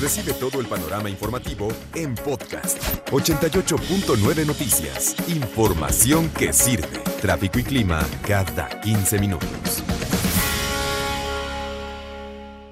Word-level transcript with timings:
Recibe 0.00 0.32
todo 0.32 0.62
el 0.62 0.66
panorama 0.66 1.10
informativo 1.10 1.68
en 1.94 2.14
podcast 2.14 2.82
88.9 3.10 4.46
Noticias. 4.46 5.14
Información 5.28 6.30
que 6.30 6.54
sirve. 6.54 7.00
Tráfico 7.20 7.58
y 7.58 7.64
clima 7.64 8.00
cada 8.26 8.80
15 8.80 9.18
minutos. 9.18 9.84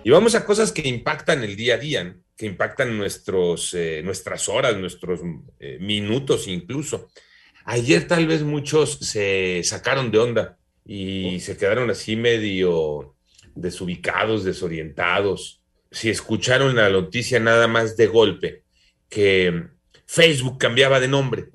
Y 0.04 0.10
vamos 0.10 0.34
a 0.36 0.46
cosas 0.46 0.72
que 0.72 0.88
impactan 0.88 1.44
el 1.44 1.54
día 1.54 1.74
a 1.74 1.76
día, 1.76 2.16
que 2.34 2.46
impactan 2.46 2.96
nuestros, 2.96 3.74
eh, 3.74 4.00
nuestras 4.02 4.48
horas, 4.48 4.79
nuestros 4.79 5.20
eh, 5.60 5.76
minutos 5.82 6.48
incluso. 6.48 7.10
Ayer 7.66 8.08
tal 8.08 8.26
vez 8.26 8.42
muchos 8.42 9.00
se 9.00 9.60
sacaron 9.64 10.10
de 10.10 10.18
onda 10.18 10.58
y 10.86 11.40
se 11.40 11.58
quedaron 11.58 11.90
así 11.90 12.16
medio 12.16 13.16
desubicados, 13.54 14.45
desorientados. 14.45 15.58
Si 15.91 16.11
escucharon 16.11 16.77
la 16.77 16.91
noticia 16.91 17.41
nada 17.41 17.66
más 17.68 17.96
de 17.96 18.07
golpe, 18.07 18.62
que 19.08 19.68
Facebook 20.07 20.58
cambiaba 20.58 21.00
de 21.00 21.08
nombre. 21.08 21.49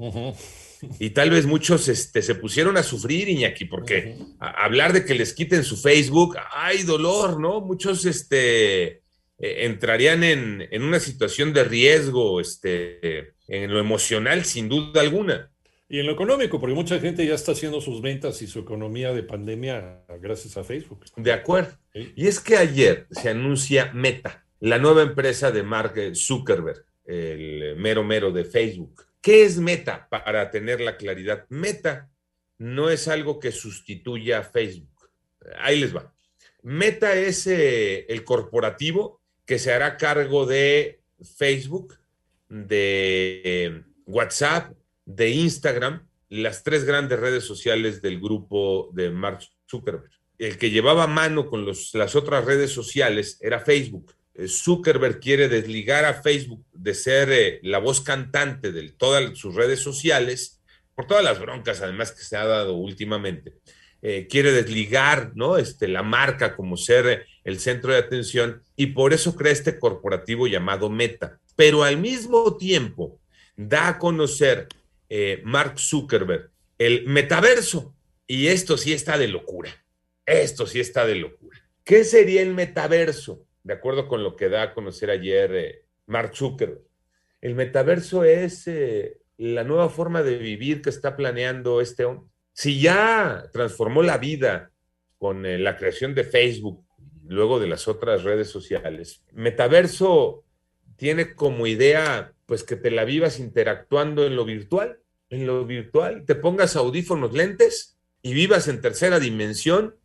Y 1.00 1.12
tal 1.12 1.30
vez 1.30 1.46
muchos 1.46 1.88
este, 1.88 2.22
se 2.22 2.36
pusieron 2.36 2.76
a 2.78 2.84
sufrir, 2.84 3.30
Iñaki, 3.30 3.66
porque 3.66 4.18
hablar 4.40 4.92
de 4.92 5.06
que 5.06 5.16
les 5.16 5.34
quiten 5.34 5.64
su 5.64 5.78
Facebook, 5.78 6.36
hay 6.52 6.84
dolor, 6.84 7.40
¿no? 7.40 7.62
Muchos 7.62 8.06
este, 8.06 8.84
eh, 8.86 9.02
entrarían 9.40 10.24
en, 10.24 10.68
en, 10.70 10.84
una 10.84 11.00
situación 11.00 11.54
de 11.54 11.64
riesgo, 11.64 12.42
este, 12.42 13.34
en 13.48 13.72
lo 13.72 13.80
emocional, 13.80 14.44
sin 14.44 14.68
duda 14.68 15.02
alguna. 15.02 15.53
Y 15.94 16.00
en 16.00 16.08
lo 16.08 16.14
económico, 16.14 16.60
porque 16.60 16.74
mucha 16.74 17.00
gente 17.00 17.24
ya 17.24 17.36
está 17.36 17.52
haciendo 17.52 17.80
sus 17.80 18.02
ventas 18.02 18.42
y 18.42 18.48
su 18.48 18.58
economía 18.58 19.14
de 19.14 19.22
pandemia 19.22 20.02
gracias 20.20 20.58
a 20.58 20.64
Facebook. 20.64 21.06
De 21.18 21.32
acuerdo. 21.32 21.78
Y 21.94 22.26
es 22.26 22.40
que 22.40 22.58
ayer 22.58 23.06
se 23.12 23.30
anuncia 23.30 23.92
Meta, 23.94 24.44
la 24.60 24.80
nueva 24.80 25.04
empresa 25.04 25.52
de 25.52 25.62
Mark 25.62 25.94
Zuckerberg, 26.16 26.84
el 27.06 27.76
mero 27.78 28.04
mero 28.04 28.32
de 28.32 28.44
Facebook. 28.44 29.06
¿Qué 29.22 29.46
es 29.46 29.60
Meta? 29.60 30.08
Para 30.10 30.50
tener 30.50 30.82
la 30.82 30.98
claridad, 30.98 31.46
Meta 31.50 32.10
no 32.58 32.90
es 32.90 33.08
algo 33.08 33.40
que 33.40 33.52
sustituya 33.52 34.40
a 34.40 34.44
Facebook. 34.44 35.12
Ahí 35.60 35.80
les 35.80 35.96
va. 35.96 36.12
Meta 36.64 37.14
es 37.14 37.46
eh, 37.46 38.08
el 38.10 38.24
corporativo 38.24 39.22
que 39.46 39.60
se 39.60 39.72
hará 39.72 39.98
cargo 39.98 40.48
de 40.48 41.02
Facebook, 41.38 42.00
de 42.50 43.42
eh, 43.44 43.84
WhatsApp, 44.08 44.74
de 45.06 45.30
Instagram, 45.30 46.08
las 46.30 46.64
tres 46.64 46.86
grandes 46.86 47.20
redes 47.20 47.44
sociales 47.44 48.02
del 48.02 48.20
grupo 48.20 48.90
de 48.94 49.12
Mark 49.12 49.40
Zuckerberg. 49.70 50.10
El 50.38 50.58
que 50.58 50.72
llevaba 50.72 51.08
mano 51.08 51.48
con 51.48 51.66
las 51.66 52.16
otras 52.16 52.46
redes 52.46 52.72
sociales 52.72 53.38
era 53.42 53.60
Facebook. 53.60 54.14
Eh, 54.36 54.48
Zuckerberg 54.48 55.20
quiere 55.20 55.48
desligar 55.48 56.06
a 56.06 56.22
Facebook 56.22 56.66
de 56.74 56.94
ser 56.94 57.32
eh, 57.32 57.60
la 57.64 57.78
voz 57.78 58.02
cantante 58.02 58.72
de 58.72 58.90
todas 58.90 59.38
sus 59.38 59.56
redes 59.56 59.80
sociales, 59.80 60.62
por 60.96 61.06
todas 61.08 61.24
las 61.24 61.40
broncas 61.40 61.82
además 61.82 62.12
que 62.12 62.24
se 62.24 62.36
ha 62.36 62.46
dado 62.46 62.76
últimamente. 62.76 63.54
Eh, 64.02 64.28
quiere 64.30 64.52
desligar 64.52 65.32
¿no? 65.36 65.58
este, 65.58 65.88
la 65.88 66.04
marca 66.04 66.56
como 66.56 66.76
ser 66.76 67.26
el 67.46 67.60
centro 67.60 67.94
de 67.94 68.00
atención 68.00 68.62
y 68.76 68.88
por 68.88 69.14
eso 69.14 69.34
crea 69.36 69.54
este 69.54 69.80
corporativo 69.80 70.48
llamado 70.48 70.90
Meta. 70.90 71.40
Pero 71.56 71.84
al 71.84 71.98
mismo 71.98 72.58
tiempo 72.58 73.20
da 73.56 73.88
a 73.88 74.00
conocer 74.00 74.68
eh, 75.16 75.44
Mark 75.44 75.78
Zuckerberg, 75.78 76.50
el 76.80 77.06
metaverso. 77.06 77.96
Y 78.26 78.48
esto 78.48 78.78
sí 78.78 78.94
está 78.94 79.16
de 79.20 79.28
locura. 79.28 79.70
Esto 80.26 80.66
sí 80.66 80.80
está 80.80 81.06
de 81.06 81.14
locura. 81.14 81.60
¿Qué 81.84 82.04
sería 82.04 82.42
el 82.42 82.56
metaverso? 82.56 83.46
De 83.62 83.76
acuerdo 83.76 84.08
con 84.08 84.24
lo 84.24 84.36
que 84.36 84.50
da 84.50 84.64
a 84.64 84.74
conocer 84.74 85.12
ayer 85.12 85.54
eh, 85.54 85.86
Mark 86.08 86.36
Zuckerberg. 86.36 86.82
El 87.42 87.54
metaverso 87.54 88.24
es 88.24 88.68
eh, 88.68 89.20
la 89.38 89.64
nueva 89.64 89.88
forma 89.90 90.24
de 90.24 90.40
vivir 90.40 90.82
que 90.82 90.90
está 90.90 91.16
planeando 91.16 91.80
este 91.80 92.06
hombre. 92.06 92.28
Si 92.52 92.82
ya 92.82 93.52
transformó 93.54 94.02
la 94.02 94.18
vida 94.18 94.72
con 95.20 95.44
la 95.64 95.78
creación 95.78 96.16
de 96.16 96.24
Facebook, 96.24 96.84
luego 97.28 97.60
de 97.60 97.68
las 97.68 97.88
otras 97.88 98.24
redes 98.24 98.50
sociales, 98.50 99.24
metaverso 99.32 100.44
tiene 100.96 101.36
como 101.36 101.68
idea 101.68 102.34
pues 102.48 102.64
que 102.64 102.76
te 102.76 102.90
la 102.90 103.06
vivas 103.06 103.40
interactuando 103.40 104.26
en 104.26 104.36
lo 104.36 104.44
virtual 104.44 105.03
en 105.34 105.48
lo 105.48 105.66
virtual, 105.66 106.26
te 106.26 106.36
pongas 106.36 106.76
audífonos, 106.76 107.34
lentes 107.34 107.98
y 108.22 108.34
vivas 108.34 108.68
en 108.68 108.82
tercera 108.82 109.20
dimensión 109.20 109.96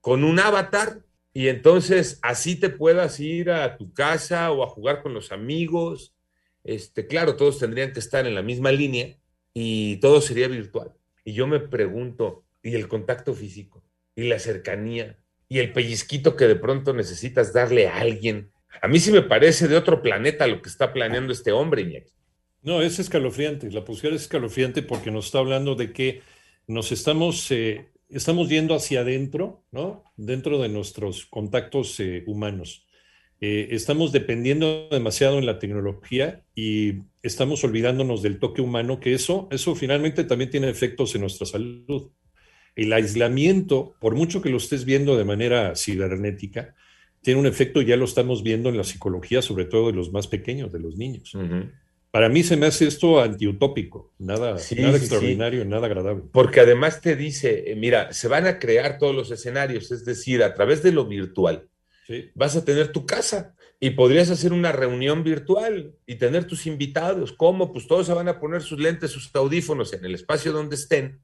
con 0.00 0.24
un 0.24 0.38
avatar 0.38 1.00
y 1.32 1.48
entonces 1.48 2.18
así 2.22 2.56
te 2.56 2.70
puedas 2.70 3.20
ir 3.20 3.50
a 3.50 3.76
tu 3.76 3.92
casa 3.92 4.50
o 4.52 4.62
a 4.62 4.68
jugar 4.68 5.02
con 5.02 5.12
los 5.12 5.32
amigos. 5.32 6.14
Este, 6.64 7.06
claro, 7.06 7.36
todos 7.36 7.58
tendrían 7.58 7.92
que 7.92 8.00
estar 8.00 8.26
en 8.26 8.34
la 8.34 8.42
misma 8.42 8.72
línea 8.72 9.16
y 9.52 9.96
todo 9.96 10.20
sería 10.20 10.48
virtual. 10.48 10.92
Y 11.24 11.32
yo 11.32 11.46
me 11.46 11.60
pregunto, 11.60 12.44
¿y 12.62 12.74
el 12.74 12.88
contacto 12.88 13.34
físico? 13.34 13.84
¿Y 14.14 14.28
la 14.28 14.38
cercanía? 14.38 15.18
¿Y 15.48 15.58
el 15.58 15.72
pellizquito 15.72 16.36
que 16.36 16.46
de 16.46 16.56
pronto 16.56 16.94
necesitas 16.94 17.52
darle 17.52 17.88
a 17.88 17.98
alguien? 17.98 18.50
A 18.80 18.88
mí 18.88 18.98
sí 18.98 19.12
me 19.12 19.22
parece 19.22 19.68
de 19.68 19.76
otro 19.76 20.02
planeta 20.02 20.46
lo 20.46 20.62
que 20.62 20.68
está 20.68 20.92
planeando 20.92 21.32
este 21.32 21.52
hombre, 21.52 21.82
Iñaki. 21.82 22.12
No, 22.66 22.82
es 22.82 22.98
escalofriante. 22.98 23.70
La 23.70 23.84
posición 23.84 24.14
es 24.14 24.22
escalofriante 24.22 24.82
porque 24.82 25.12
nos 25.12 25.26
está 25.26 25.38
hablando 25.38 25.76
de 25.76 25.92
que 25.92 26.22
nos 26.66 26.90
estamos, 26.90 27.48
eh, 27.52 27.90
estamos 28.08 28.48
yendo 28.48 28.74
hacia 28.74 29.02
adentro, 29.02 29.62
¿no? 29.70 30.02
Dentro 30.16 30.58
de 30.58 30.68
nuestros 30.68 31.26
contactos 31.26 32.00
eh, 32.00 32.24
humanos. 32.26 32.84
Eh, 33.40 33.68
estamos 33.70 34.10
dependiendo 34.10 34.88
demasiado 34.90 35.38
en 35.38 35.46
la 35.46 35.60
tecnología 35.60 36.42
y 36.56 37.02
estamos 37.22 37.62
olvidándonos 37.62 38.20
del 38.22 38.40
toque 38.40 38.62
humano, 38.62 38.98
que 38.98 39.14
eso, 39.14 39.46
eso 39.52 39.76
finalmente 39.76 40.24
también 40.24 40.50
tiene 40.50 40.68
efectos 40.68 41.14
en 41.14 41.20
nuestra 41.20 41.46
salud. 41.46 42.10
El 42.74 42.92
aislamiento, 42.92 43.94
por 44.00 44.16
mucho 44.16 44.42
que 44.42 44.50
lo 44.50 44.56
estés 44.56 44.84
viendo 44.84 45.16
de 45.16 45.24
manera 45.24 45.76
cibernética, 45.76 46.74
tiene 47.22 47.38
un 47.38 47.46
efecto, 47.46 47.80
ya 47.80 47.96
lo 47.96 48.06
estamos 48.06 48.42
viendo 48.42 48.70
en 48.70 48.76
la 48.76 48.84
psicología, 48.84 49.40
sobre 49.40 49.66
todo 49.66 49.86
de 49.86 49.92
los 49.92 50.10
más 50.10 50.26
pequeños, 50.26 50.72
de 50.72 50.80
los 50.80 50.96
niños. 50.96 51.32
Para 52.16 52.30
mí 52.30 52.42
se 52.42 52.56
me 52.56 52.64
hace 52.64 52.86
esto 52.86 53.20
antiutópico, 53.20 54.14
nada, 54.16 54.56
nada 54.78 54.96
extraordinario, 54.96 55.66
nada 55.66 55.84
agradable. 55.84 56.22
Porque 56.32 56.60
además 56.60 57.02
te 57.02 57.14
dice, 57.14 57.70
eh, 57.70 57.76
mira, 57.76 58.10
se 58.14 58.26
van 58.26 58.46
a 58.46 58.58
crear 58.58 58.96
todos 58.96 59.14
los 59.14 59.30
escenarios, 59.30 59.92
es 59.92 60.06
decir, 60.06 60.42
a 60.42 60.54
través 60.54 60.82
de 60.82 60.92
lo 60.92 61.04
virtual, 61.04 61.68
vas 62.34 62.56
a 62.56 62.64
tener 62.64 62.90
tu 62.90 63.04
casa 63.04 63.54
y 63.80 63.90
podrías 63.90 64.30
hacer 64.30 64.54
una 64.54 64.72
reunión 64.72 65.24
virtual 65.24 65.94
y 66.06 66.14
tener 66.14 66.46
tus 66.46 66.66
invitados. 66.66 67.34
¿Cómo? 67.34 67.70
Pues 67.70 67.86
todos 67.86 68.06
se 68.06 68.14
van 68.14 68.28
a 68.28 68.40
poner 68.40 68.62
sus 68.62 68.80
lentes, 68.80 69.10
sus 69.10 69.30
audífonos 69.36 69.92
en 69.92 70.02
el 70.02 70.14
espacio 70.14 70.52
donde 70.52 70.76
estén 70.76 71.20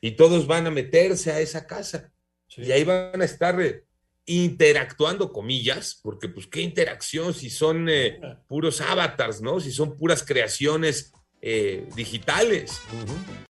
y 0.00 0.12
todos 0.12 0.46
van 0.46 0.68
a 0.68 0.70
meterse 0.70 1.32
a 1.32 1.40
esa 1.40 1.66
casa. 1.66 2.12
Y 2.56 2.70
ahí 2.70 2.84
van 2.84 3.20
a 3.20 3.24
estar 3.24 3.60
eh, 3.60 3.85
interactuando, 4.26 5.32
comillas, 5.32 5.98
porque 6.02 6.28
pues 6.28 6.46
qué 6.48 6.60
interacción 6.60 7.32
si 7.32 7.48
son 7.48 7.88
eh, 7.88 8.20
puros 8.48 8.80
avatars, 8.80 9.40
¿no? 9.40 9.60
Si 9.60 9.70
son 9.70 9.96
puras 9.96 10.22
creaciones 10.24 11.12
eh, 11.40 11.88
digitales. 11.94 12.80